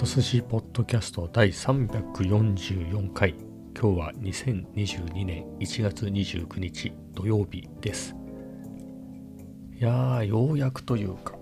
[0.00, 3.34] と寿司ポッドキャスト第344回。
[3.78, 8.14] 今日は2022年1月29日土曜日です。
[9.78, 11.34] いやーようやくというか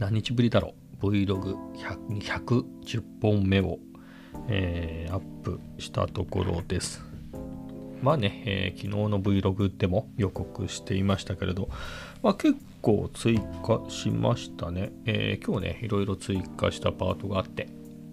[0.00, 1.06] 何日ぶりだろう。
[1.06, 3.78] Vlog110 本目を、
[4.48, 7.00] えー、アップしたところです。
[8.02, 11.68] まあね、えー、昨日の Vlog でも予告していましたけれど、
[12.24, 17.68] まあ、結構追加しましたね、えー、今日ねいろいろ追加したパートがあって。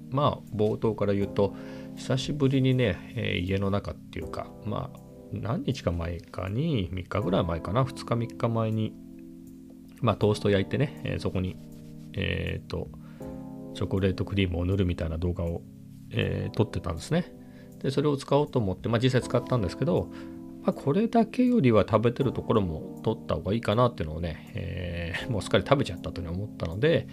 [0.10, 1.56] まあ冒頭から言うと
[1.96, 5.00] 久しぶりにね、えー、家の中っていうかまあ
[5.32, 8.94] 何日か前かに3日ぐらい前かな2日3日前に
[10.02, 11.56] まあトースト焼いてね、えー、そこに
[12.14, 12.90] えっ、と
[13.74, 15.64] チョコレートクリームを塗るみたいな動画を、
[16.12, 17.34] え撮ってたんですね。
[17.82, 20.12] でそれを使おうと思って、まあ、実際使ったんですけど、
[20.64, 27.08] まあ、これだけよりは食べてるところも取った方がいいかなっていうのをね、えー、もうすっかり食べちゃったというふうに思ったので、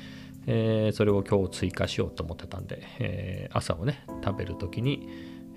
[0.47, 5.09] えー、それを今日追加しようと思ってたんで、えー、朝をね食べる時に、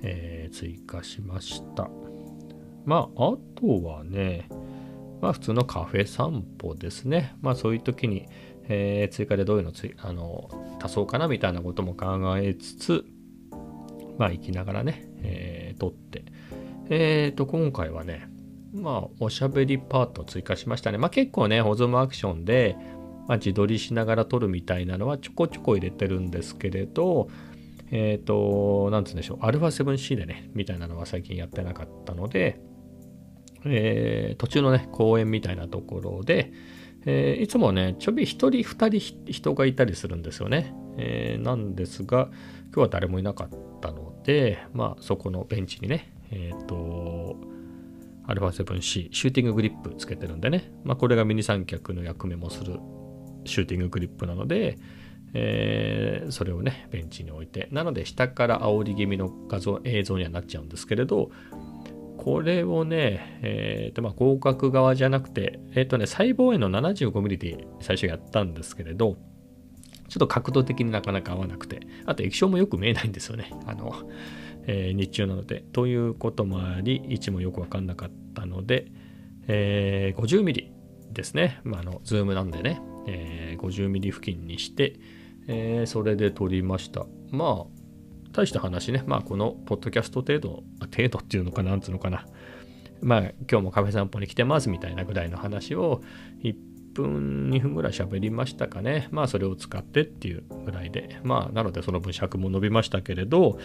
[0.06, 1.90] え追加しました。
[2.84, 4.50] まああとはね
[5.22, 7.36] まあ普通のカフェ散歩ですね。
[7.42, 8.28] まあそういう時に、
[8.68, 10.50] え追加でどういうのつあの
[10.82, 13.06] 足そうかなみたいなことも考えつつ
[14.18, 16.26] まあ行きながらね、えー、撮って、
[16.90, 18.28] えっ、ー、と、今回はね、
[18.74, 20.98] まあ、おしゃべりパート追加しましたね。
[20.98, 22.76] まあ結構ね、保存アクションで、
[23.28, 27.30] まあ、自撮りしながら撮るみたいなのはちょこちょこ入れてるんですけれど、
[27.92, 32.60] えっ、ー、と、なんつうんでしょう、α7C でね、みたいなのは最近やってなかったので、
[33.66, 36.52] えー、途中のね、公園みたいなところで、
[37.06, 40.74] えー、いつもね、ちょび一人二人人がいたりするんですよね。
[40.98, 42.30] えー、なんですが、
[42.68, 43.50] 今日は誰もいなかっ
[43.82, 47.38] たので、まあ、そこのベンチにね、えっ、ー、と、
[48.28, 52.80] α7C、シューティンググリップつけてるんでね、まあ、これがミニ三脚の役目もする
[53.46, 54.78] シューティンググリップなので、
[55.34, 61.32] えー、それをね、ベンチに置いて、なので下から煽り気味の画像、映像にはなっちゃうんですけれど、
[62.18, 69.18] これをね、えーとまあ、広角側じゃなくて、えっ、ー、とね、細胞への 75mm で最初やったんですけれど、
[70.14, 73.50] ちょっと角度的になかなか合わなくて、あと液晶もよく見えないんですよね。
[73.66, 73.96] あの、
[74.68, 75.66] えー、日中なので。
[75.74, 78.92] ということもあり、位置もよくわかんなかったので、
[79.48, 80.68] えー、50mm
[81.12, 81.62] ですね。
[81.64, 85.00] まあ、あの、ズームなんでね、えー、50mm 付近にして、
[85.48, 87.08] えー、それで撮りました。
[87.32, 87.66] まあ、
[88.34, 90.64] 大した話ね、まあ、このポッドキャスト程度、
[90.96, 92.28] 程度っていうのかなんつうのかな。
[93.02, 93.20] まあ、
[93.50, 96.04] 今日もカフェ散歩に来てますみたいなぐらいの話を
[96.44, 99.08] 1分2分ぐらい喋りましたかね。
[99.12, 101.20] まあ、それを使ってっていうぐらいで。
[101.24, 103.60] まあ、なのでその分尺も伸びましたけれど、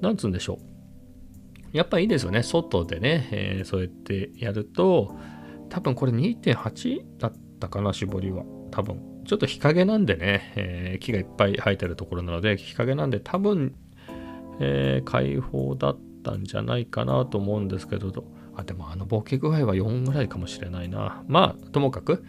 [0.00, 1.76] なんつうんでしょう。
[1.76, 2.42] やっぱいいですよね。
[2.42, 5.16] 外でね、えー、そうやってやると、
[5.68, 8.44] 多分これ2.8だったかな、絞りは。
[8.70, 9.22] 多分。
[9.24, 13.76] ちょっと日陰なんでね、えー、木がいっぱい生えてるところなので、日陰なんで多分、
[14.58, 18.12] えー、開放だったんじゃないかなと思うんですけど、
[18.60, 21.22] あ、でもあのボケ具合は4ぐらいかもしれないな。
[21.28, 22.24] まあ、ともかく、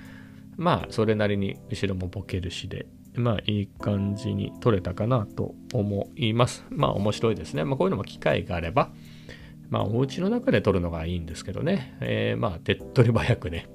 [0.57, 6.65] まあ、それなりに後ろもボケるしで、まあ、いい感じに撮れたかなと思います。
[6.69, 7.63] まあ、面白いですね。
[7.63, 8.91] まあ、こういうのも機会があれば、
[9.69, 13.67] まあ、お家の中で撮るのがいいんですけどね、えー、まあ、手っ取り早くね、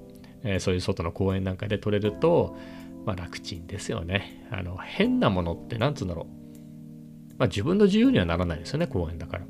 [0.43, 2.57] えー、そういう外の公園なんかで撮れると、
[3.05, 4.47] まあ、楽ちんですよね。
[4.51, 7.35] あの、変なものって、なんつうんだろう。
[7.39, 9.45] まあ、自分の自由にはならないですよね、公園だから。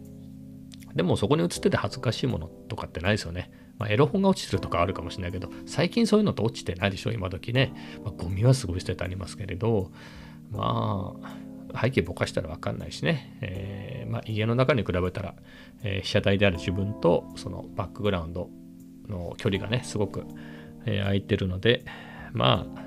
[0.97, 3.51] でも、そこに映ってて恥ずかしいものとかってないですよね。
[3.79, 7.73] まあ、エロ本が落ちてるとかあるかもしれないけど、最近そういうのって落ちてないでしょ、今時ね。
[8.03, 9.93] まあ、ゴミはすごい捨ててありますけれど、
[10.51, 13.37] まあ、背景ぼかしたらわかんないしね。
[13.43, 15.35] えー、まあ、家の中に比べたら、
[15.83, 18.49] えー、被写体である自分と、そのバックグラウンド
[19.09, 20.25] の距離がね、すごく、
[20.87, 21.85] えー、空いてるので、
[22.33, 22.83] まあ、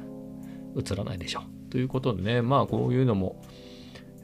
[0.75, 1.43] 映らないでしょ。
[1.69, 3.43] ということでね、まあこういうのも、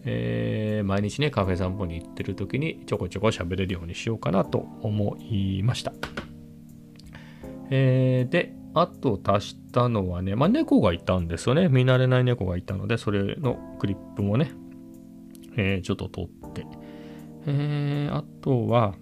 [0.05, 5.94] えー、毎日ね、カフェ散歩に行ってる時にちょこちょこ喋れるようにしようかなと思いました。
[7.71, 11.69] えー、で、あと足したのはね、まあ猫がいたんですよね。
[11.69, 14.51] 見慣れない猫がいたので、それのクリップもね、
[15.57, 16.65] えー、ちょっと取って。
[17.47, 18.95] えー、あとは、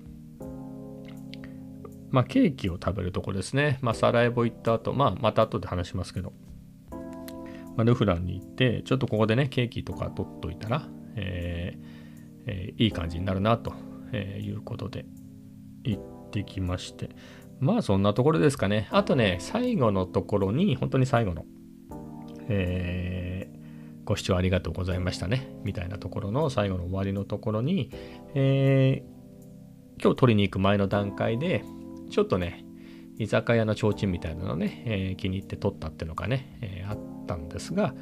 [2.11, 3.79] まあ、ケーキを食べるとこですね。
[3.81, 6.31] まあ、サラエボ行った後、まあ、また後で話しますけど、
[7.75, 12.03] まあ、ルフランに行って、ちょっとここでね、ケーキとか取っといたら、えー
[12.45, 13.73] えー、いい感じになるなと
[14.15, 15.05] いうことで
[15.83, 17.09] 行ってきまして。
[17.59, 18.87] まあそんなところですかね。
[18.91, 21.45] あとね、最後のところに、本当に最後の、
[22.49, 25.55] えー、ご視聴ありがとうございましたね。
[25.63, 27.89] みたいなところの最後の終わりのところに、
[28.35, 31.63] えー、今日取りに行く前の段階で、
[32.09, 32.65] ちょっとね、
[33.17, 37.93] 居酒屋の提灯みたいなのね、えー、気に入って撮ったっていうのがね、えー、あってたんですが、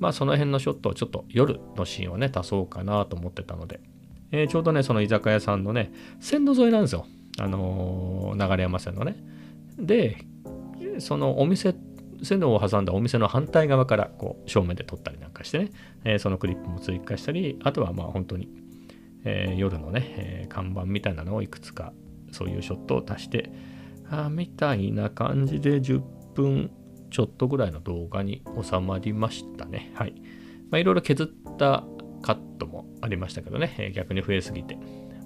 [0.00, 3.80] まあその辺のショットをちょっと夜のシーンをね、足そうかなと思ってたので、
[4.30, 7.06] えー、ちょうどね、その居酒屋さんのね、線路沿いなんですよ。
[7.38, 9.16] あのー、流山線のね。
[9.78, 10.18] で、
[10.98, 11.74] そのお店、
[12.22, 15.70] 線路を挟んだお店の反対側からこう正面で撮ったりなんかしてね、
[16.04, 18.48] えー、そのクリップも追加したり、あとはまあ本当に、
[19.24, 21.92] えー、夜のね、え、看板みたいなのをいくつか
[22.32, 23.50] そういうショットを足して、
[24.10, 26.00] あみたいな感じで10
[26.34, 26.70] 分
[27.10, 29.92] ちょっとぐらいの動画に収まりましたね。
[29.94, 30.14] はい。
[30.70, 31.84] まあいろいろ削った
[32.22, 34.78] カットもありましたけどね、逆に増えすぎて。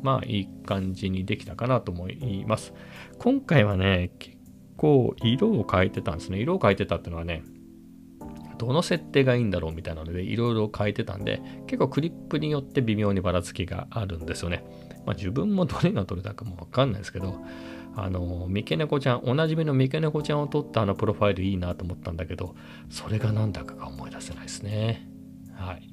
[0.02, 2.74] まあいい感じにできたかなと思います。
[3.18, 4.36] 今回はね、結
[4.76, 6.38] 構色を変えてたんですね。
[6.38, 7.44] 色を変えてたっていうのはね、
[8.58, 14.64] どの設定がいいんだろうみたいなのでいろいろ変えてたんで、結構クリップによって微妙にばらつきがあるんですよね。
[15.06, 17.40] まあ自分もどれがどれだかもわかんないですけど、
[17.94, 22.54] あの、三毛猫ちゃん、おなじみの三毛猫ちゃんを撮ったあのプロファイルいいなと思ったんだけど、
[22.88, 25.06] それが何だかが思い出せないですね。
[25.54, 25.88] はい。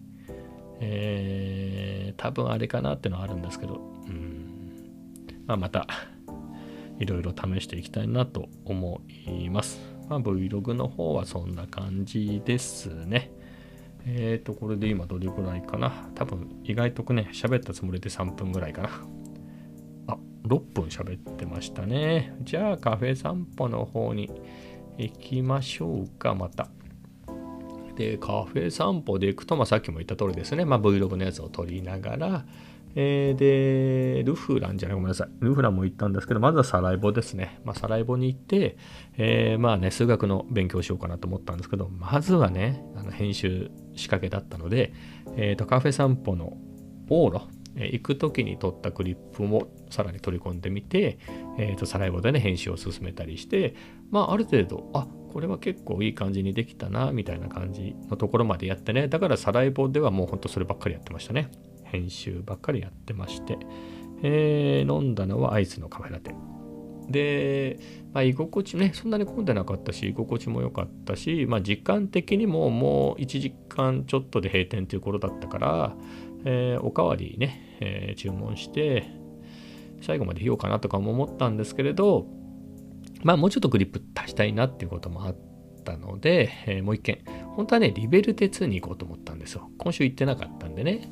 [0.81, 3.75] えー、多分あれかなってのはあるんですけど、
[4.07, 4.73] うん。
[5.45, 5.87] まあ、また、
[6.99, 9.79] いろいろ試していきたいなと思います。
[10.09, 13.31] まあ、Vlog の方はそんな感じですね。
[14.05, 16.09] えっ、ー、と、これで今どれくらいかな。
[16.15, 18.89] 多分意外とね、喋ったつもりで3分ぐらいかな。
[20.43, 22.35] 6分喋ってましたね。
[22.41, 24.29] じゃあカフェ散歩の方に
[24.97, 26.69] 行きましょうか、また。
[27.95, 32.45] で、カフェ散歩で行くと、まあ、さっきも言った通りですね、まあ、Vlog のやつを撮りながら、
[32.95, 35.29] えー、で、ルフランじゃない、ごめんなさい。
[35.41, 37.59] ルフランも行ったんですけど、まずはサライボですね。
[37.63, 38.77] まあ、サライボに行って、
[39.17, 44.93] えー、まあね、数学の勉強しようかなと思ったんですけど、まずはね、あの編集仕掛けだったので、
[45.35, 46.57] えー、と、カフェ散歩の
[47.09, 51.19] 往路、え、行く時に撮ったクリップもさらに取り込んでみて、
[51.57, 53.75] えー、と、サライボでね、編集を進めたりして、
[54.11, 61.49] まあ、ある程度、あ、これは結構いい感じにできたな、みたいな感じのところまでやってね、だからサライボではもうほんとそればっかりやってましたね。
[61.83, 63.57] 編集ばっかりやってまして、
[64.23, 66.35] えー、飲んだのはアイスのカフェラテ。
[67.09, 67.79] で、
[68.13, 75.95] まあ、居心地ね、そんなに混んでなかったし、居心地も良かったし、まあ、時間的にももう1時間ちょっとで閉店という頃だったから、
[76.45, 79.07] えー、おかわりね、えー、注文して、
[80.01, 82.25] 最後までいようかなとかも思ったんですけれど、
[83.23, 85.35] まあ、もうちょっとグリップ足したいなっていうこともあっ
[85.83, 87.19] たので、えー、もう一件、
[87.55, 89.69] 本当はね、リベルテ2に行こうと思ったんですよ。
[89.77, 91.09] 今週行ってなかったんでね。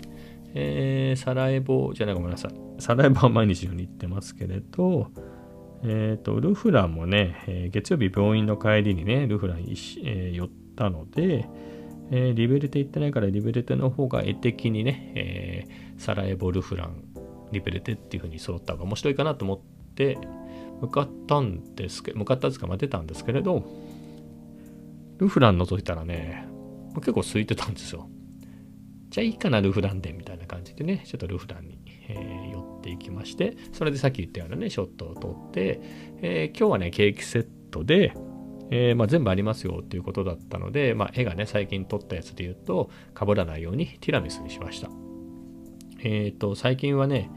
[0.53, 2.51] えー、サラエボじゃないごめんなさい。
[2.79, 5.11] サラエボは毎日のように行ってますけれど、
[5.83, 11.47] えっ、ー、と、ルフランもね、えー、月曜日病院の帰りにね、ルフラン、えー、寄ったので、
[12.11, 17.03] えー、リベルテ行ってないからリベルテの方が絵的にね、えー、サラエボ、ルフラン、
[17.51, 19.59] リベルテっていう風に揃った方が面白いかなと思っ
[19.95, 20.17] て
[20.81, 23.63] 向かったんですけど、向かったんですか、まあ、出たんですけれど、
[25.17, 26.47] ルフラン覗いたらね、
[26.95, 28.09] 結構空いてたんですよ。
[29.09, 35.79] じゃあいいかな、ルフランで、みたいな感じでね、ちょっとルフランに、えー、寄っていきまして、それでさっき言ったようなね、ショットを撮って、
[36.21, 38.13] えー、今日はね、ケーキセットで、
[38.69, 44.89] えー、まあ、全部ありますよっていうことだったので、まあ、絵がね、最近撮ったやつで言うと、かぶらないようにティラミスにしました。
[46.03, 47.31] えっ、と、最近はね、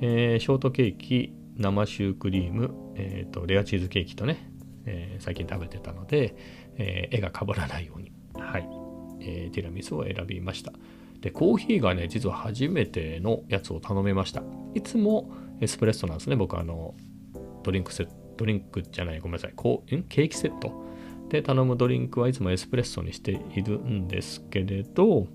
[0.00, 4.50] えショートケーキ、生シュークリーム、えっ、と、レアチーズケーキとね、
[4.86, 6.34] え最近食べてたので、
[6.78, 8.68] え絵がかぶらないように、はい、
[9.20, 10.72] えティラミスを選びました。
[11.20, 14.42] で、コーヒーがね、実は初めてのやつを頼めました。
[14.74, 16.36] いつもエスプレッソなんですね。
[16.36, 16.94] 僕あの、
[17.62, 19.52] ドリンクセット、ドリンクじゃない、ごめんなさい。
[19.54, 20.84] こう、ケーキセット？
[21.28, 25.26] で頼むドリンクはいつもエスプレッソにしているんですけれど、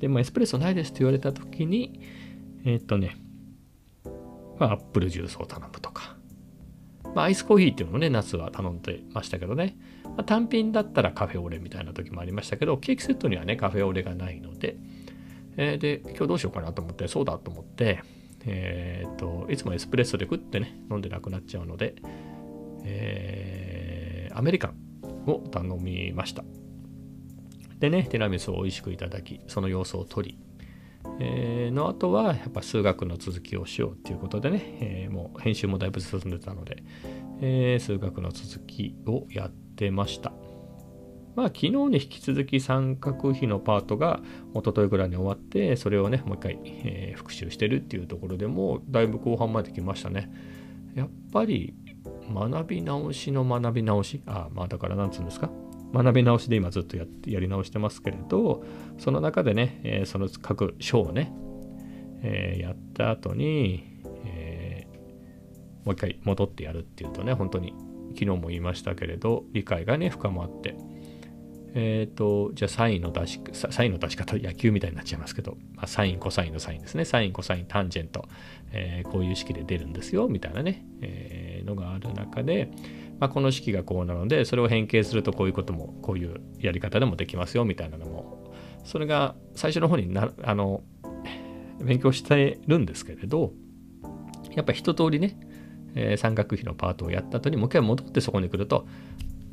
[0.00, 2.00] で、まあ、エスプレッソないですって言われた時に、
[2.64, 3.16] えー、っとね、
[4.58, 6.16] まあ、アップルジュースを頼むとか、
[7.14, 14.76] まあ、アイスコーヒーっていうのもね、夏は頼んでましたけどね、まあ、単品だったらカフェオレみたいな時もありましたけど、ケーキセットにはね、カフェオレがないので、
[15.56, 18.02] えー、で、今日どうしようかなと思って、そうだと思って、
[18.44, 21.94] えっ、ー、と、いつもエスプレッソでグッてね、飲んでなくなっちゃうので、
[22.86, 26.44] えー、アメリカンを頼みました。
[27.78, 30.38] でね、ティラミスを美味しくいただき、その様子を撮り、
[31.20, 36.82] えー、の後はやっぱ数学の続きをしようっていうことでね、えー、もう編集もだいぶ進んでたので、
[37.40, 40.32] えー、数学の続きをやってました。
[41.34, 44.22] まあ、昨日に引き続き三角比のパートが
[44.54, 50.30] 一昨日ぐらいに終わって、それをね、もう一回、え、復習してるっていうところでも、だいぶ後半まで来ましたね。
[50.94, 51.74] やっぱり、
[52.32, 55.50] 学び直しの学び直し、あまあだからなんつうんですか、
[55.92, 58.64] 学び直しで今ずっとややり直してますけれど、
[58.98, 61.32] その中でね、えー、その各章をね、
[62.22, 67.74] えー、やった後に、えー、もう一回戻ってやるっていうとね、本当に
[68.14, 70.76] 昨日も言いましたけれど、理解がね、深まって、
[71.78, 77.04] えっ、ー、と、じゃあサインの出し、サインの出し方、野球みたいになっちゃいますけど、まあ、サイン、コサインのサインですね。
[77.04, 78.26] サイン、コサイン、タンジェント、
[78.72, 82.70] えー、こういう式で出るんですよ、みたいなね、えー、のがある中で、
[83.20, 88.54] まあ、この式がこうなので、それを変形するとこういうことも、こういうやり方でもできますよ、みたいなのも、
[88.84, 90.82] それが最初の方にな、あの、
[91.78, 93.52] 勉強してるんですけれど、
[94.54, 95.38] やっぱ一通りね、
[95.94, 98.86] えー、三角比のパートをやった後にもう一回戻ってそこに来ると、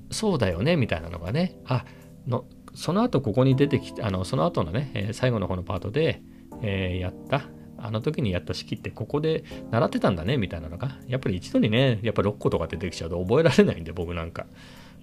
[0.10, 1.84] そうだよね、みたいなのがね、あ、
[2.27, 6.22] のその後ここに出てきてあのその後のね、えー、最後の方のパートで、
[6.62, 7.44] えー、やった。
[7.84, 14.46] あの時にやった式ってここで習ってたんだねみたいなのがやっぱり一度にねやっぱ6個とか出てきちゃうと覚えられないんで僕なんか、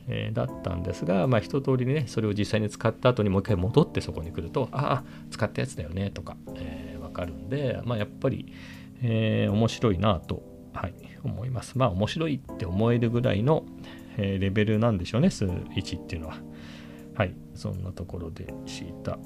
[0.08, 8.50] えー、だったんですがまあ一通りねそれを実際に使った後にもう一回戻ってそこに来るとああ使ったやつだよねとか、えー、分かるんでまあやっぱり、
[9.02, 11.76] えー、面白いなと、はい、思います。
[11.76, 13.64] まあ面白いって思えるぐらいの、
[14.16, 16.38] えレベルなんでしょうね数1っていうのは。
[17.14, 19.18] はいそんなところでした。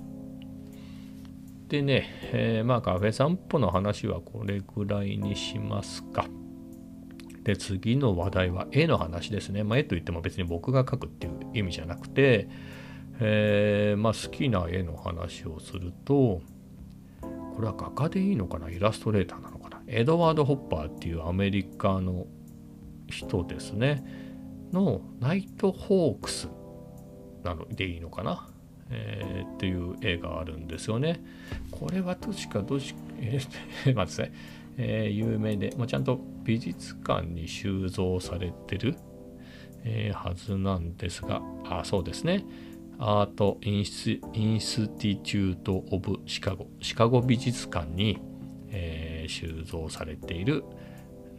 [1.68, 6.26] でね、えー、まあカフェ散歩の話はこれぐらいにしますか。
[7.42, 9.64] で次の話題は絵の話ですね。
[9.64, 12.48] まあ、絵といっても別に僕が描くっていう意味じゃなくて、
[13.20, 16.40] えー、まあ、好きな絵の話をすると
[17.20, 18.70] これは画家でいいのかな？
[18.70, 19.82] イラストレーターなのかな？
[19.86, 22.26] エドワード・ホッパーっていうアメリカの
[23.08, 24.04] 人ですね
[24.72, 26.48] のナイト・ホークス
[27.44, 28.48] なのでいいのかな、
[28.90, 31.22] えー、っていう映画あるんですよね。
[31.70, 34.32] これは確かどし、えー、まずね、
[34.76, 38.96] えー、有名で、もうちゃんと美術館に収蔵されてる、
[39.84, 42.44] えー、はずなんですが、あ、そうですね。
[42.98, 48.18] アートインス・ティチュート・オブ・シカゴ、シカゴ美術館に、
[48.70, 50.64] えー、収蔵されている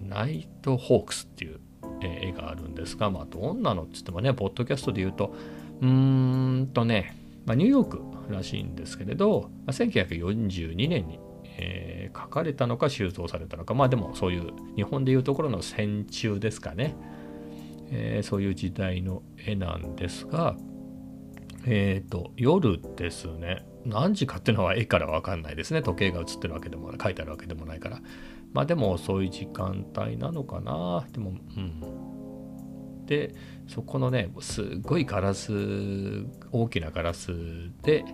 [0.01, 1.59] ナイト・ホークスっていう、
[2.01, 5.33] えー、絵があるんですが、まあ、どんなのっつってもね、ポッドキャストで言うと、
[5.81, 7.15] うーんとね、
[7.45, 16.95] まあ、ニューヨークらしいんですけれど、まあ、1942年に、えー、書かれたのか収蔵されたのかまあでもそういう日本でいうところの戦中ですかね、
[17.91, 20.55] えー、そういう時代の絵なんですが
[21.67, 23.65] えっ、ー、と夜ですね。
[23.85, 25.81] 何時かっていうのは絵から分かんないですね。
[25.81, 28.01] 時計が映ってるわけでも書いてあるわけでもないから。
[28.53, 31.05] まあでもそうい時間帯なのかな。
[31.11, 32.14] でもうん。
[33.05, 33.33] で
[33.67, 35.51] そこのねすっごいガラス
[36.51, 37.31] 大きなガラス
[37.83, 38.05] で、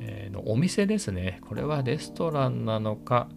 [0.00, 1.40] えー、のお店ですね。
[1.48, 3.28] これはレストランなのか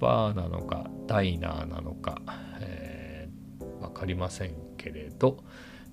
[0.00, 2.20] バーなのかダイナーなのか、
[2.60, 5.44] えー、分かりませんけれど、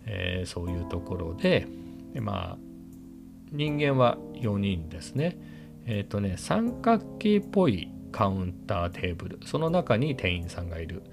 [0.05, 1.67] えー、そういうところで
[2.13, 2.57] でまあ
[3.51, 5.37] 人間は4人ですね。
[5.85, 11.03] えっ、ー、とね三角形っぽいカウンターテーブルその中に店員さんがいる。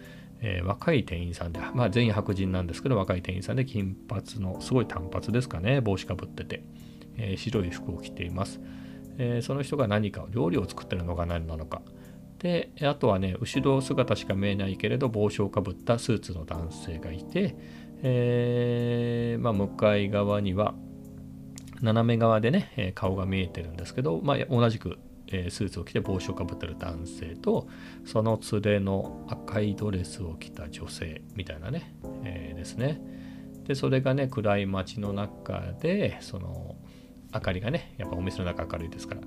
[0.48, 6.62] えー、若い店員さんで、まあ、全員白人なんですけど若い店員さんで金髪のすごい短髪ですかね帽子かぶってて、
[7.16, 8.60] えー、白い服を着ています、
[9.18, 11.82] えー、その人が何か料理を作ってるのが何なのか。
[12.38, 17.56] であとはね後ろ姿しか見えないけれど帽子をかぶったスーツの男性がいて、
[18.02, 20.74] えまあ、向かい側には
[21.80, 24.98] 斜め側でね顔が見えてるんですけど、まあ、同じく
[25.28, 27.68] え、スーツを着て帽子をかぶってる男性と
[28.04, 33.00] その連れの赤いドレスを着た女性みたいなね、えー、ですね。
[33.64, 36.76] でそれがね暗い街の中でその
[37.34, 39.20] 明かりがねやっぱお店の中明るいですから、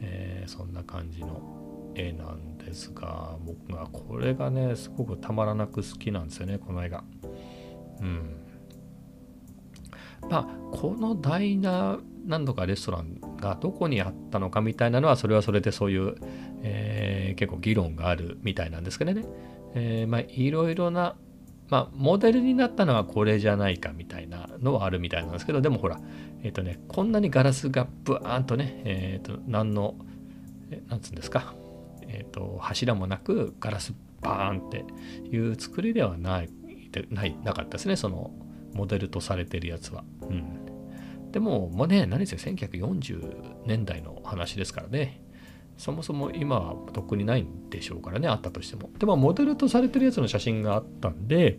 [0.00, 7.04] えー、そんな感じの絵なんですが僕がこれがねすごくたまらなく好きなんですよねこの絵が。
[8.00, 8.40] うん。
[10.30, 16.14] まあこのダイナー何度かレストランがどこにあったのかみたいなのはそれはそれでそういう、
[16.62, 19.24] えー、結構議論があるみたいなんですけどね、
[19.74, 21.16] えー、まあいろいろな
[21.68, 26.00] まあモデルになったのはこれじゃないかみたいなのはあるみたいなんですけどでもほら
[26.42, 29.94] えっ、ー、とねこんなにガラスがブワーンとねえっ、と何の
[30.88, 31.54] 何つうんですか？
[32.08, 34.84] えっ、と柱もなくガラスバーンって
[35.30, 36.50] いう作りではない
[37.10, 38.30] ないなかったですねその
[38.72, 40.04] モデルとされてるやつは。
[40.22, 40.63] うん。
[41.34, 45.20] でも、もうね、何せ1940年代の話ですからね。
[45.76, 48.88] そもそも今はとっくにないんでしょうからね、あったとしても。
[49.00, 51.58] でも、モデルとされてるやつの写真があったんで、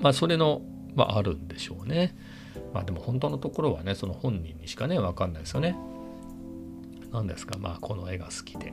[0.00, 0.62] まあ、それの、
[0.96, 2.16] まあ、あるんでしょうね。
[2.74, 5.76] まあ、でも本当のところはね、その本人にしかね、わかんないですよね。
[7.12, 8.72] なんですか、まあ、この絵が好きで、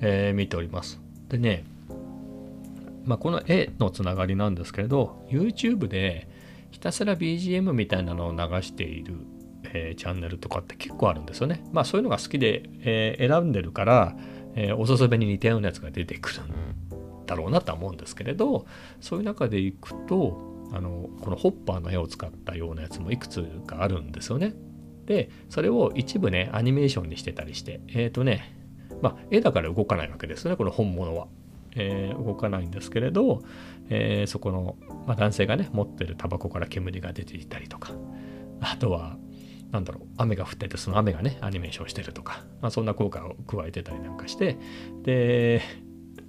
[0.00, 1.00] えー、見ております。
[1.28, 1.64] でね、
[3.04, 6.28] まあ、この絵のつながりなんですけれど、YouTube で、
[6.72, 9.14] ひたすら BGM みたいなのを流している、
[9.72, 11.62] え、チャンネルとかって結構あるんですよね。
[11.70, 14.16] まあそういうのが好きで、え、選んでるから、
[14.56, 16.82] え、おすすめに似たようなやつが出てくるん
[17.26, 18.66] だろうなとは思うんですけれど
[19.00, 24.54] そういう中でいくとあのこのホッパーの絵を使ったようなやつもいくつかあるんですよね。
[25.06, 28.54] でそれを一部ねアニメーションにしてたりしてえっ、ー、とね
[29.02, 31.26] まあ絵だから動かないわけですよねこの本物は。
[31.74, 33.42] えー、動かないんですけれど、
[33.88, 34.76] えー、そこの、
[35.06, 37.92] まあ、男性がね持ってるタバコから煙が出ていたりとか
[38.60, 39.16] あとは
[39.70, 44.58] なんだろう雨が降っててその雨がねアニメーションしてるとか、まあ、そんな効果を加えてたりなんかして
[45.02, 45.62] で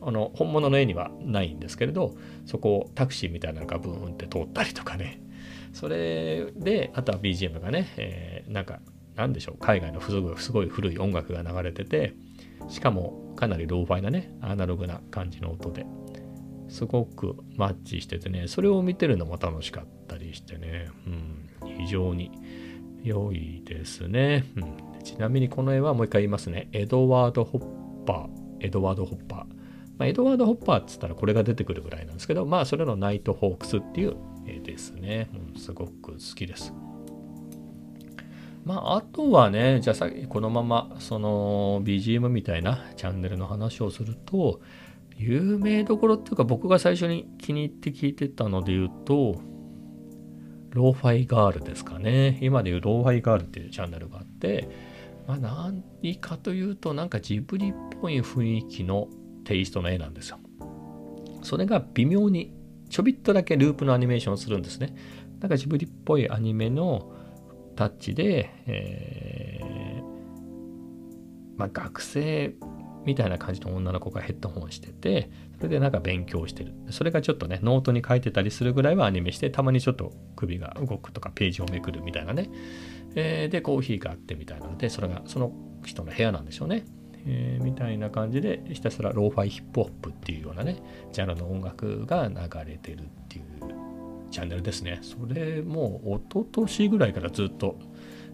[0.01, 5.21] あの本物の絵にはないんですけれどそこをタクシーみたいなのがブーンって通ったりとかね。
[5.73, 8.79] それであとは BGM がね、えー、なんか
[9.15, 10.00] なんでしょう海外の
[10.38, 12.13] すごい古い音楽が流れてて
[12.70, 15.86] しかもかなりローファイなねアナログな感じの音で
[16.70, 22.32] すごくマッチしててねそれを見てるのも楽しかったりしてね、うん、非常に
[23.03, 26.70] 良いですね、うん、ちなみにこの絵はもう一回言いますね。
[26.72, 29.46] エドワード・ホッパーエドワード・ホッパー、ま
[30.00, 34.15] あ、エドワード・ホッパーっつったらこれが出てくるぐらいなんですけどまあそれのナイト・ホークスっていう
[34.48, 36.74] 絵ですね、うん、すごく好きです。
[38.65, 44.62] まあ、あとはね、じゃあさこのままその BGM みたいなチャンネルの話をすると、
[45.17, 49.41] 有名どころっていうか僕が最初に気に入って聞いてたので言うと、
[50.72, 52.39] ローファイガールですかね。
[52.41, 54.70] 今でいうローファイガールっていうチャンネルがあって、
[55.27, 59.08] まあ何かというとなんかジブリっぽい雰囲気の
[59.43, 60.39] テイストの絵なんですよ。
[61.43, 62.53] それが微妙に
[62.89, 64.96] ちょびっとだけループのアニメーションをするんですね。
[65.41, 67.12] なんかジブリっぽいアニメの
[67.74, 70.03] タッチで、えー、
[71.58, 72.56] まあ、学生
[73.06, 76.74] みたいな感じの女の子がヘッドホンしてて、それでなんか勉強してる。
[76.89, 82.50] それがちょっとね、ノートに書いてたりするぐらいはアニメして、たまにちょっと首が動くとかページをめくるみたいなね。
[83.15, 85.51] えー、で、コーヒーがあってみたいなので、それがその
[85.86, 86.86] 人の部屋なんでしょうね。
[87.25, 92.36] えー、みたいな感じで、ひたすらローファイヒップホップっていうようなね、ジャンルの音楽が流
[92.70, 93.53] れてるっていう
[94.34, 95.00] チャンネルですね。
[95.02, 97.80] それもう一昨年ぐらいからずっと、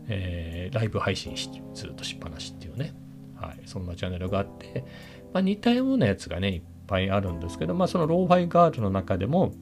[0.07, 2.93] えー、ライブ配信しずっとしっぱなしっていうね、
[3.35, 4.85] はい、そんなチャンネルがあって、
[5.33, 9.53] まあ、似たようなやつがね、いっぱいあるんですけど、まあ、そのローファイガールの中でも、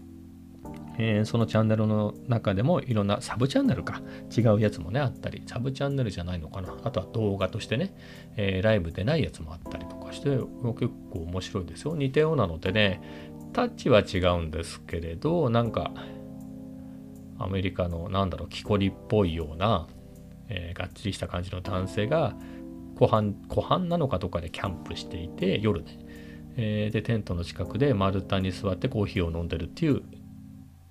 [0.99, 4.01] えー、そのチャンネルの中でもいろんなサブチャンネルか
[4.35, 6.75] 違うやつもねあったりサブチャンネルじゃないのかな。
[6.83, 7.95] あとは動画としてね、
[8.35, 10.45] えー、ライブでないやつもあったりとかして結
[11.11, 11.95] 構面白いですよ。
[11.95, 13.01] 似たようなのでね
[13.53, 15.93] タッチは違うんですけれどなんか
[17.39, 19.87] アメリカのなんだろう木こりっぽいような、
[20.49, 22.35] えー、がっちりした感じの男性が
[22.95, 25.99] 湖畔湖畔なのかとかでキャンプしていて夜ね、
[26.57, 30.01] えー、でテントの近くで丸太に座ってコーヒーを飲んでるっていう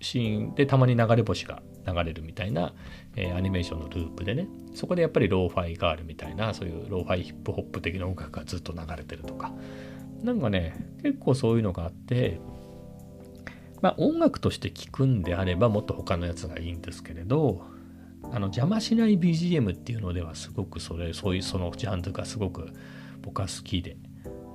[0.01, 0.55] シーン。
[0.55, 2.75] でたまに流れ星が流れるみたいな、
[3.17, 4.49] えー、アニメーションのループでね。
[4.75, 9.53] そこでやっぱりローファイガールみたいなそういうローファイヒップホップ的な音楽がずっと流れてるとか。
[10.23, 12.41] なんかね結構そういうのがあって
[13.87, 17.63] まあ、音楽として聴くんであればもっと他のやつがいいんですけれど
[18.25, 22.69] あの邪魔しない BGM っていうのではすごくそれそういうそのジャンルがすごく
[23.23, 23.97] 僕は好きで、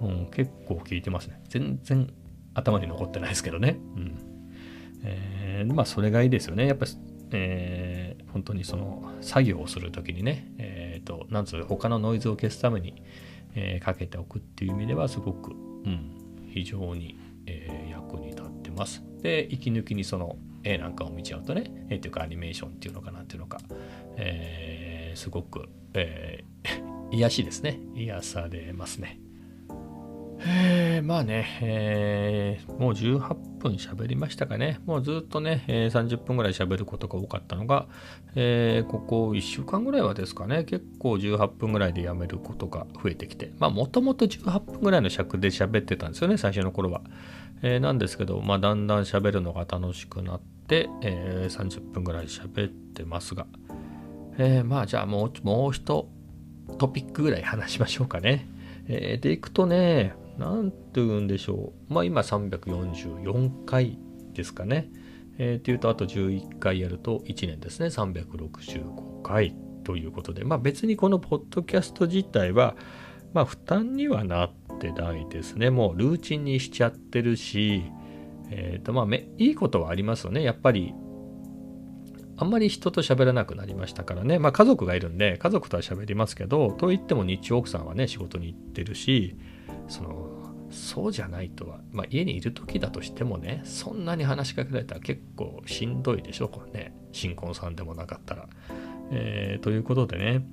[0.01, 1.41] うん、結構聴いてますね。
[1.47, 2.13] 全然
[2.53, 4.17] 頭に残ってないですけどね、うん。
[5.03, 6.67] えー、まあそれがいいですよね。
[6.67, 6.91] やっぱり、
[7.31, 13.01] えー、本当にその作業をする時にねえっ、ー、となんつう他のノイズを消すために、
[13.55, 15.53] えー、かけておくっていう意味ではすごく、う
[15.89, 19.01] ん、非常に、えー、役に立ってます。
[19.21, 23.59] で息抜きにその絵なんかを見ちゃうとね絵というかアニメーションっていうのかなっていうのか、
[24.17, 29.19] えー、すごく、えー、 癒しですね癒されますね。
[30.43, 34.79] えー、まあね、えー、もう18分喋りましたかね。
[34.87, 37.87] もうずっとね、えー、30分ぐらい喋ることが多かったのが、
[38.35, 47.01] え、ここ1週間ぐらいはですかね、結構18分ぐらいでやめることが増えてきて、まあもともと18分ぐらいの尺で喋ってたんですよね、最初の頃は。
[47.61, 53.45] えー、なんですけど、まあ、だんだん喋るのが楽しくなって、えー、30分ぐらい喋ってますが、
[54.37, 56.07] えー、まあじゃあもうもう一
[56.77, 58.47] トピックぐらい話しましょうかね。
[58.87, 61.93] えー、でいくとね、なんて言うんでしょう。
[61.93, 63.99] まあ今344回
[64.33, 64.89] ですかね。
[65.37, 67.87] えー、っていうとあと11回やると1年ですね。
[67.87, 72.75] 365回ということで、まあ別にこのポッドキャスト自体は、
[73.33, 75.69] まあ負担にはなってないですね。
[75.69, 77.83] もうルーチンにしちゃってるし、
[78.49, 80.41] えっ、ー、とまあめいいことはありますよね。
[80.41, 80.93] やっぱり
[82.37, 84.39] あんまり人と喋らなくなりましたからね。
[84.39, 89.35] まあ家族がいるんで家族とは喋りますけど、といっても日中奥さんはね仕事に行ってるし、
[89.87, 90.41] その
[90.71, 98.47] そうじゃないとは、まあ、家にいる時だとしてもねそんなに話しかけられたら結構しんどいでしょこれね新婚さんでもなかったら。
[99.13, 100.45] えー、ということでね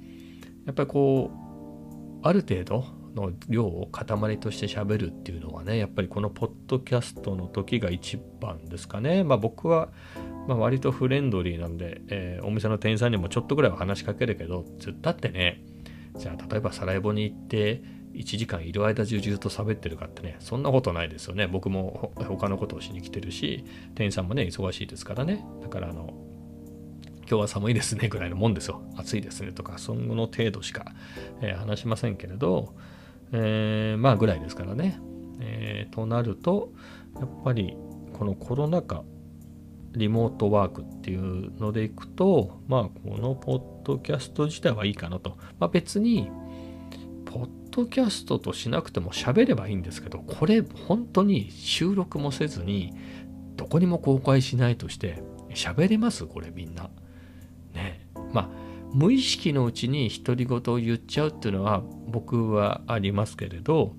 [0.66, 2.84] やっぱりこうある程度
[3.20, 9.24] の量を塊として喋るっていうのはねやっぱりこのポッドキャストの時が一番ですかね。
[9.24, 9.88] まあ僕は
[10.46, 14.64] まあ、割とフレンドリーなんで、えー、お店の店員さんにもちょっとぐらいは話しかけるけど
[15.02, 15.62] だってね
[16.16, 17.83] じゃあ例えばサラエボに行って
[18.14, 21.46] 1時間いる間中ずっと喋ってるかってねそんなことないですよね。
[21.46, 25.44] 僕も他のことをしに来てるし店員さんもね忙しいですからね。
[25.62, 26.14] だからあの
[27.28, 28.83] 今日は寒いですねぐらいのもんですよ。
[28.96, 30.92] 暑いですねとかその程度しか、
[31.42, 32.74] えー、話しませんけれど、
[33.32, 35.00] えー、まあぐらいですからね、
[35.40, 36.72] えー、となると
[37.18, 37.76] やっぱり
[38.12, 39.04] このコロナ禍
[39.92, 46.30] リモートワークっていうのでいくとまあこのポッドキャスト自体はいいかなと、まあ、別に
[47.24, 52.94] ポッドキャストとしなくても喋ればいいんですけどこれ本当に収録もせずに
[53.56, 55.22] どこにも公開しないとして
[55.54, 56.26] 喋れます？
[56.26, 56.90] これみんな。
[57.74, 58.06] ね。
[58.32, 58.48] まあ
[58.94, 63.94] 無意識のうちに独り言を言っちゃうっていうのは僕はありますけれど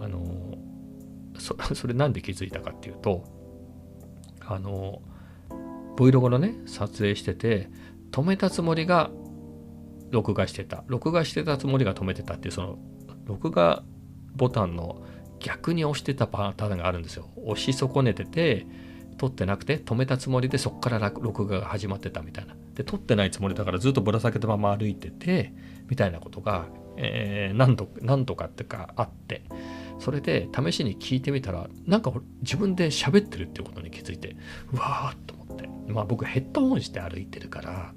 [0.00, 0.58] あの
[1.38, 3.24] そ それなんで気づいたかっていうと
[4.40, 5.02] あの
[5.96, 7.70] Vlog のね撮影してて
[8.10, 9.10] 止めたつもりが
[10.10, 10.84] 録画してた。
[10.86, 12.78] 録画してたつもりが止めてたっていうその
[13.24, 13.82] 録画
[14.36, 15.02] ボタンの
[15.40, 17.28] 逆に押してたパターンがあるんですよ。
[17.46, 18.66] 押し損ねてて
[19.16, 22.54] 撮ってなくて止めたつもりでそこから録画が始まってたみたいな。
[22.74, 25.52] で撮ってないつもりだからずっとぶら下げたまま歩いてて
[25.88, 29.42] みたいなことが、えー、何度何度かっていうかあって
[29.98, 34.36] それで試しに聞いてみたらなんか自分で喋ってるっていうことに気づいて
[34.72, 35.68] うわーっと思って。
[35.88, 37.92] まあ僕ヘッドホンして歩いてるから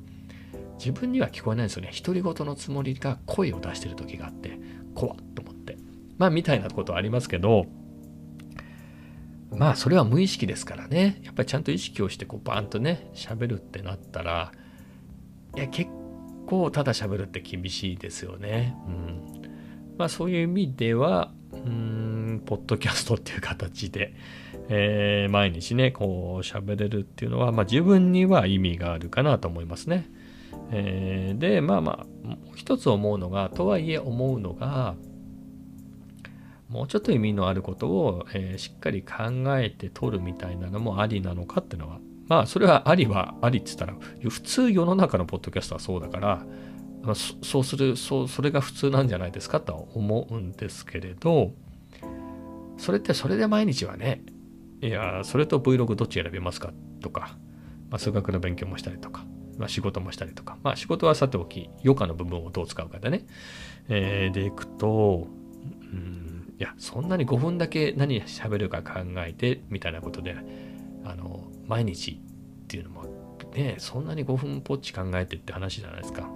[0.77, 1.91] 自分には聞こえないんですよね。
[1.95, 4.59] 独り言のつもりが声を出してる時があって
[4.93, 5.77] 怖っと思って。
[6.17, 7.65] まあみたいなことありますけど
[9.51, 11.21] まあそれは無意識ですからね。
[11.23, 14.51] やっぱりちゃんと意識をしてこうバーンとね喋るってなったら
[15.55, 15.89] いや結
[16.45, 18.75] 構ただ喋るって厳しいですよね。
[18.87, 24.13] うん、まあそういう意味ではうんポッドキャストっていう形で、
[24.69, 30.09] えー、毎日ねこう喋れるっていうのは、まあ、自分には意味があるかなと思いますね。
[30.71, 34.95] えー、でまあまあ一つ思うのがとはいえ思うのが
[36.67, 39.13] もうちょっと意味のあることを、えー、しっかり考
[39.59, 43.95] えて取るみたいなのもありなのかっていうのはまあそれはありはありって言ったら
[44.29, 46.45] 普通世の中のポッドキャストはそうだから、
[47.03, 51.51] まあ、そうするそうそれが普通なんじゃないですかとは思うんですけれど
[52.77, 54.23] それってそれで毎日はね
[54.81, 57.37] いやそれと Vlog どっち選びますかとか、
[57.89, 59.23] まあ、数学の勉強もしたりとか、
[59.57, 63.25] まあ、仕事もしたりとかまあ仕事はさておき余暇の部分をどう使うかでね、
[63.87, 65.27] えー、でいくと
[65.61, 70.35] うんいやそんなに5分だけ何喋るか考えてみたいなことで
[71.05, 72.19] あの毎日
[72.63, 73.03] っていうのも
[73.53, 76.29] ねそんなに5分ぽっち考えてって話じゃないですか。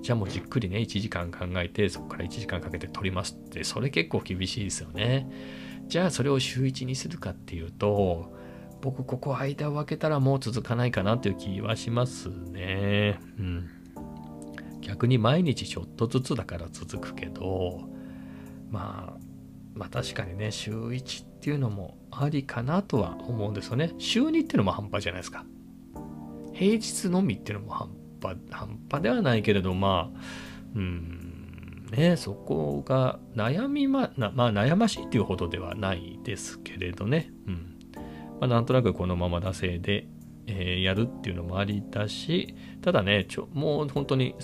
[0.00, 5.28] じゃあもうじっくりね1時間考えてそこから1時間かけて撮りますってそれ結構厳しいですよね。
[5.88, 8.32] じゃあそれを週1にするかっていうと
[8.80, 13.18] 僕ここ間を空けたらもう続かないかなっていう気はしますね。
[13.38, 13.68] うん。
[14.80, 17.90] 逆に毎日ちょっとずつだから続くけど
[18.70, 19.20] まあ
[19.74, 23.94] まあ確かにね週1っていうのもありかなとは思うんですよね。
[23.98, 25.44] 週2っていうのも半端じゃないですか。
[26.52, 27.90] 平日のみっていうのも半
[28.20, 30.20] 端、半端ではないけれど、まあ、
[30.74, 37.30] うん、ね、そこが悩みま、なまあ悩ましいっていうほどではないですけれどね。
[37.46, 37.78] うん。
[38.40, 40.08] まあなんとなくこのまま惰性で、
[40.46, 44.34] えー、やるっていうのもありだし、ただね、ちょもう本当に、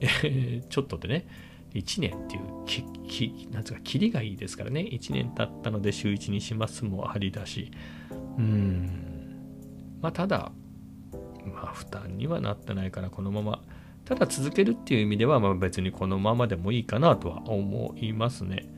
[0.00, 1.26] えー、ちょっとでね、
[1.74, 4.80] 1年っていうき、き、なんつうか、キリがいいですからね。
[4.80, 7.70] 1年経ったので週1にしますもありだし。
[8.38, 8.90] うん。
[10.00, 10.52] まあ、ただ、
[11.44, 13.62] まあ、負担にはなってないから、このまま、
[14.04, 18.68] ただ続けるっていう意味では、まあ別にこのままでもいいかなとは思いますね。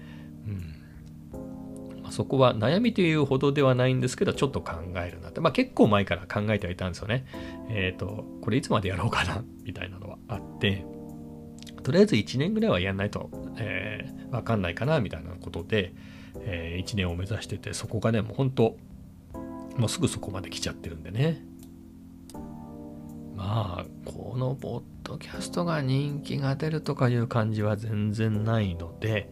[0.46, 2.02] うん。
[2.02, 5.40] まあ、そこは悩みというほどではないんですけど、ちょっと考えるなって。
[5.40, 7.26] まあ結構前から考えてはいたんですよね。
[7.68, 10.86] えっ、ー、と、これいつまでやろうかな、みたいなのはあって、
[11.86, 15.94] とりあえず1年ぐらいはやんないと、えー、わかんないかなみたいなことで、
[16.40, 18.76] えー、1年を目指しててそこがねもう本当
[19.76, 21.44] もうすぐそこまで来ちゃってるんでね
[23.36, 29.30] まあこのポッドキャストが人気が出るとかいう感じは全然ないので、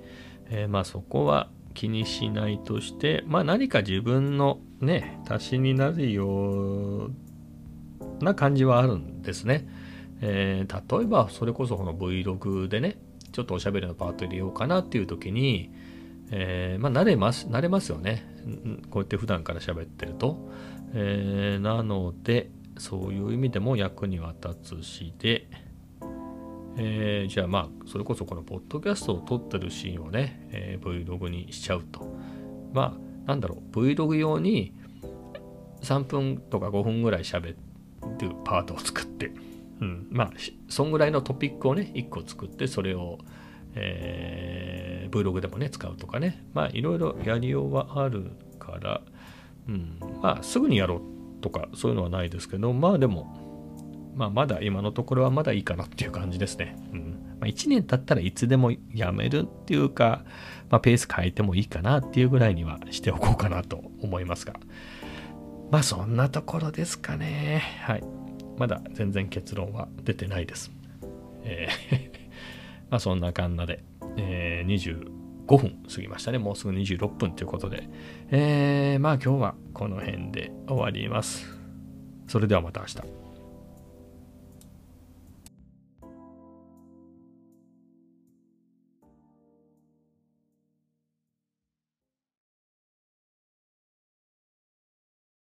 [0.49, 7.11] えー、まあそこは気にしないとしてまあ何か自分のね足しになるよう
[8.21, 9.67] な感じはあるんですね。
[10.27, 12.97] えー、例えばそれこそこの Vlog でね
[13.33, 15.71] ちょっとおしゃべりのパート入れようかなっていう時に、
[16.31, 18.27] えー、まあ慣れます慣れますよね。
[18.91, 20.51] こうやって普段から喋ってると、
[20.95, 25.47] えー、なのでそういう意味でも役には立つしで、
[26.79, 32.01] えー、じゃあまあそれこそこのポッドキャストを撮ってるシーンをね、えー、Vlog にしちゃうと。
[32.73, 34.73] まあなんだろう Vlog 用に
[35.83, 39.33] 3分とか5分ぐらい喋ってっていうパートを作って、
[39.81, 40.33] うん、まあ
[40.69, 43.19] そんぐらいのトピックをね1個作ってそれを、
[43.75, 49.01] えー、Vlog でもね使うとかねまあいろいろやりようはあるから、
[49.69, 53.43] うん、まあすぐにやろうとかそういうのはないですけどまあでも
[54.15, 56.77] まあまだ今のところはまだいいかなっていう感じですね。
[56.93, 60.25] うんまあ、1年経ったらいつでもやめるっていうか、
[60.71, 64.55] まあ、ペース変えてもいいかなっていうぐらいにはしておこうかなと思いますが。
[65.71, 67.63] まあそんなところですかね。
[67.83, 68.05] はい。
[68.57, 70.71] まだ全然結論は出てないです。
[71.43, 72.15] えー
[72.91, 73.83] まあそんな感じで、
[74.17, 75.07] えー、
[75.47, 76.39] 25分過ぎましたね。
[76.39, 77.89] もうすぐ26分ということで、
[78.31, 81.47] えー、まあ今日はこの辺で終わります。
[82.29, 83.24] それではまた明日。